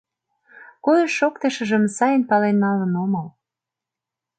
[0.85, 3.27] Койыш-шоктышыжым сайын пален налын омыл.